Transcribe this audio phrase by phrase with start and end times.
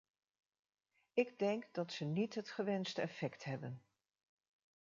[1.13, 3.83] Ik denk dat ze niet het gewenste effect hebben.